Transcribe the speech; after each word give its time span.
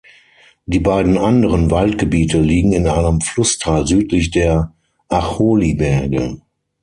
Die 0.65 0.79
beiden 0.79 1.19
anderen 1.19 1.69
Waldgebiete 1.69 2.41
liegen 2.41 2.71
in 2.73 2.87
einem 2.87 3.21
Flusstal 3.21 3.85
südlich 3.85 4.31
der 4.31 4.73
Acholi-Berge. 5.09 6.41